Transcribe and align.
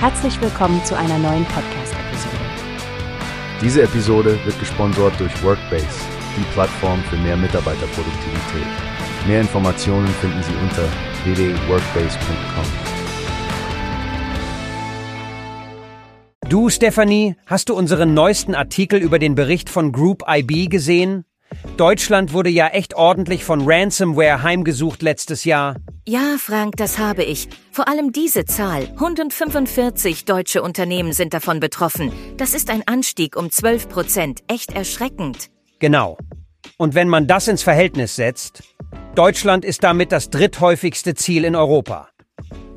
Herzlich 0.00 0.40
willkommen 0.40 0.80
zu 0.84 0.96
einer 0.96 1.18
neuen 1.18 1.44
Podcast-Episode. 1.46 2.36
Diese 3.60 3.82
Episode 3.82 4.38
wird 4.44 4.56
gesponsert 4.60 5.18
durch 5.18 5.42
Workbase, 5.42 5.88
die 6.36 6.44
Plattform 6.52 7.02
für 7.10 7.16
mehr 7.16 7.36
Mitarbeiterproduktivität. 7.36 8.68
Mehr 9.26 9.40
Informationen 9.40 10.06
finden 10.06 10.40
Sie 10.44 10.52
unter 10.62 10.84
www.workbase.com. 11.24 12.64
Du, 16.48 16.70
Stephanie, 16.70 17.34
hast 17.46 17.68
du 17.68 17.74
unseren 17.74 18.14
neuesten 18.14 18.54
Artikel 18.54 19.00
über 19.00 19.18
den 19.18 19.34
Bericht 19.34 19.68
von 19.68 19.90
Group 19.90 20.22
IB 20.28 20.68
gesehen? 20.68 21.24
Deutschland 21.76 22.32
wurde 22.32 22.50
ja 22.50 22.68
echt 22.68 22.94
ordentlich 22.94 23.42
von 23.42 23.62
Ransomware 23.68 24.44
heimgesucht 24.44 25.02
letztes 25.02 25.44
Jahr. 25.44 25.74
Ja, 26.08 26.36
Frank, 26.38 26.78
das 26.78 26.98
habe 26.98 27.22
ich. 27.22 27.50
Vor 27.70 27.86
allem 27.86 28.12
diese 28.12 28.46
Zahl. 28.46 28.84
145 28.94 30.24
deutsche 30.24 30.62
Unternehmen 30.62 31.12
sind 31.12 31.34
davon 31.34 31.60
betroffen. 31.60 32.10
Das 32.38 32.54
ist 32.54 32.70
ein 32.70 32.82
Anstieg 32.86 33.36
um 33.36 33.50
12 33.50 33.90
Prozent. 33.90 34.40
Echt 34.48 34.72
erschreckend. 34.72 35.50
Genau. 35.80 36.16
Und 36.78 36.94
wenn 36.94 37.10
man 37.10 37.26
das 37.26 37.46
ins 37.46 37.62
Verhältnis 37.62 38.16
setzt, 38.16 38.62
Deutschland 39.16 39.66
ist 39.66 39.84
damit 39.84 40.10
das 40.10 40.30
dritthäufigste 40.30 41.14
Ziel 41.14 41.44
in 41.44 41.54
Europa. 41.54 42.08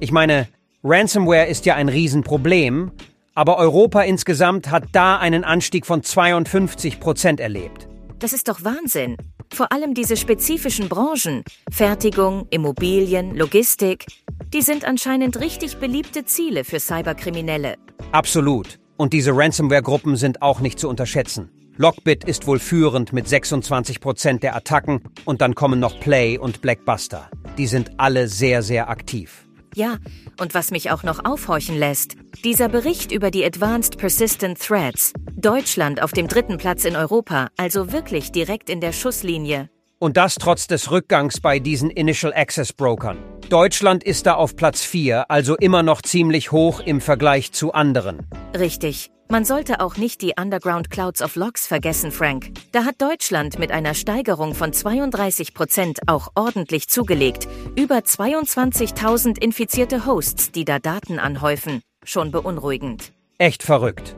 Ich 0.00 0.10
meine, 0.10 0.48
Ransomware 0.82 1.46
ist 1.46 1.66
ja 1.66 1.76
ein 1.76 1.88
Riesenproblem, 1.88 2.90
aber 3.36 3.58
Europa 3.58 4.02
insgesamt 4.02 4.72
hat 4.72 4.88
da 4.90 5.18
einen 5.18 5.44
Anstieg 5.44 5.86
von 5.86 6.02
52 6.02 6.98
Prozent 6.98 7.38
erlebt. 7.38 7.86
Das 8.18 8.32
ist 8.32 8.48
doch 8.48 8.64
Wahnsinn. 8.64 9.16
Vor 9.52 9.72
allem 9.72 9.94
diese 9.94 10.16
spezifischen 10.16 10.88
Branchen, 10.88 11.42
Fertigung, 11.70 12.46
Immobilien, 12.50 13.34
Logistik, 13.36 14.06
die 14.52 14.62
sind 14.62 14.84
anscheinend 14.84 15.40
richtig 15.40 15.78
beliebte 15.78 16.24
Ziele 16.24 16.64
für 16.64 16.80
Cyberkriminelle. 16.80 17.76
Absolut. 18.12 18.78
Und 18.96 19.12
diese 19.12 19.32
Ransomware-Gruppen 19.34 20.16
sind 20.16 20.42
auch 20.42 20.60
nicht 20.60 20.78
zu 20.78 20.88
unterschätzen. 20.88 21.50
Lockbit 21.76 22.24
ist 22.24 22.46
wohl 22.46 22.58
führend 22.58 23.12
mit 23.12 23.26
26 23.26 24.00
Prozent 24.00 24.42
der 24.42 24.54
Attacken 24.54 25.02
und 25.24 25.40
dann 25.40 25.54
kommen 25.54 25.80
noch 25.80 25.98
Play 25.98 26.36
und 26.36 26.60
Blackbuster. 26.60 27.30
Die 27.56 27.66
sind 27.66 27.92
alle 27.98 28.28
sehr, 28.28 28.62
sehr 28.62 28.90
aktiv. 28.90 29.46
Ja, 29.74 29.98
und 30.38 30.52
was 30.52 30.72
mich 30.72 30.90
auch 30.90 31.04
noch 31.04 31.24
aufhorchen 31.24 31.78
lässt, 31.78 32.16
dieser 32.44 32.68
Bericht 32.68 33.12
über 33.12 33.30
die 33.30 33.44
Advanced 33.44 33.98
Persistent 33.98 34.58
Threats. 34.58 35.12
Deutschland 35.40 36.02
auf 36.02 36.12
dem 36.12 36.28
dritten 36.28 36.58
Platz 36.58 36.84
in 36.84 36.96
Europa, 36.96 37.48
also 37.56 37.92
wirklich 37.92 38.32
direkt 38.32 38.68
in 38.68 38.80
der 38.80 38.92
Schusslinie. 38.92 39.70
Und 39.98 40.16
das 40.16 40.36
trotz 40.36 40.66
des 40.66 40.90
Rückgangs 40.90 41.40
bei 41.40 41.58
diesen 41.58 41.90
Initial 41.90 42.32
Access 42.34 42.72
Brokern. 42.72 43.18
Deutschland 43.48 44.04
ist 44.04 44.26
da 44.26 44.34
auf 44.34 44.56
Platz 44.56 44.82
4, 44.82 45.30
also 45.30 45.56
immer 45.56 45.82
noch 45.82 46.02
ziemlich 46.02 46.52
hoch 46.52 46.80
im 46.80 47.00
Vergleich 47.00 47.52
zu 47.52 47.72
anderen. 47.72 48.26
Richtig. 48.58 49.10
Man 49.28 49.44
sollte 49.44 49.80
auch 49.80 49.96
nicht 49.96 50.22
die 50.22 50.32
Underground 50.40 50.90
Clouds 50.90 51.22
of 51.22 51.36
Logs 51.36 51.66
vergessen, 51.66 52.10
Frank. 52.10 52.50
Da 52.72 52.84
hat 52.84 53.00
Deutschland 53.00 53.58
mit 53.58 53.70
einer 53.70 53.94
Steigerung 53.94 54.54
von 54.54 54.72
32 54.72 55.54
Prozent 55.54 56.00
auch 56.06 56.28
ordentlich 56.34 56.88
zugelegt. 56.88 57.46
Über 57.76 57.98
22.000 57.98 59.40
infizierte 59.40 60.04
Hosts, 60.04 60.50
die 60.50 60.64
da 60.64 60.80
Daten 60.80 61.18
anhäufen. 61.18 61.80
Schon 62.04 62.32
beunruhigend. 62.32 63.12
Echt 63.38 63.62
verrückt. 63.62 64.16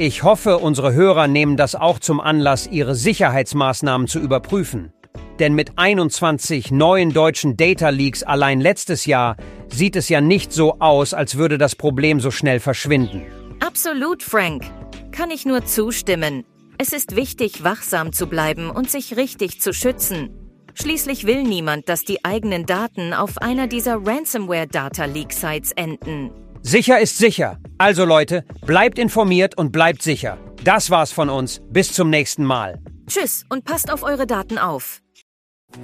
Ich 0.00 0.22
hoffe, 0.22 0.58
unsere 0.58 0.92
Hörer 0.92 1.26
nehmen 1.26 1.56
das 1.56 1.74
auch 1.74 1.98
zum 1.98 2.20
Anlass, 2.20 2.68
ihre 2.68 2.94
Sicherheitsmaßnahmen 2.94 4.06
zu 4.06 4.20
überprüfen. 4.20 4.92
Denn 5.40 5.54
mit 5.54 5.72
21 5.74 6.70
neuen 6.70 7.12
deutschen 7.12 7.56
Data 7.56 7.88
Leaks 7.88 8.22
allein 8.22 8.60
letztes 8.60 9.06
Jahr 9.06 9.36
sieht 9.66 9.96
es 9.96 10.08
ja 10.08 10.20
nicht 10.20 10.52
so 10.52 10.78
aus, 10.78 11.14
als 11.14 11.36
würde 11.36 11.58
das 11.58 11.74
Problem 11.74 12.20
so 12.20 12.30
schnell 12.30 12.60
verschwinden. 12.60 13.22
Absolut, 13.58 14.22
Frank. 14.22 14.70
Kann 15.10 15.32
ich 15.32 15.44
nur 15.44 15.64
zustimmen. 15.64 16.44
Es 16.78 16.92
ist 16.92 17.16
wichtig, 17.16 17.64
wachsam 17.64 18.12
zu 18.12 18.28
bleiben 18.28 18.70
und 18.70 18.88
sich 18.88 19.16
richtig 19.16 19.60
zu 19.60 19.72
schützen. 19.72 20.30
Schließlich 20.74 21.26
will 21.26 21.42
niemand, 21.42 21.88
dass 21.88 22.04
die 22.04 22.24
eigenen 22.24 22.66
Daten 22.66 23.14
auf 23.14 23.38
einer 23.38 23.66
dieser 23.66 24.06
Ransomware-Data-Leak-Sites 24.06 25.72
enden. 25.72 26.30
Sicher 26.62 26.98
ist 27.00 27.18
sicher. 27.18 27.58
Also 27.78 28.04
Leute, 28.04 28.44
bleibt 28.66 28.98
informiert 28.98 29.56
und 29.56 29.72
bleibt 29.72 30.02
sicher. 30.02 30.38
Das 30.64 30.90
war's 30.90 31.12
von 31.12 31.30
uns. 31.30 31.60
Bis 31.70 31.92
zum 31.92 32.10
nächsten 32.10 32.44
Mal. 32.44 32.78
Tschüss 33.06 33.44
und 33.48 33.64
passt 33.64 33.90
auf 33.90 34.02
eure 34.02 34.26
Daten 34.26 34.58
auf. 34.58 35.00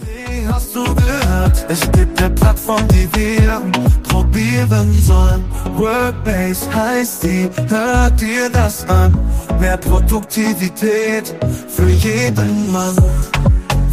Wie 0.00 0.46
hast 0.46 0.74
du 0.74 0.82
gehört? 0.82 1.66
Es 1.68 1.80
gibt 1.92 2.20
eine 2.22 2.34
Plattform, 2.34 2.86
die 2.88 3.08
wir 3.14 3.62
probieren 4.08 4.92
sollen. 4.94 5.44
Workbase 5.76 6.74
heißt 6.74 7.22
die, 7.22 7.50
hört 7.68 8.20
dir 8.20 8.48
das 8.50 8.88
an. 8.88 9.18
Mehr 9.60 9.76
Produktivität 9.76 11.34
für 11.68 11.88
jeden 11.88 12.72
Mann. 12.72 12.96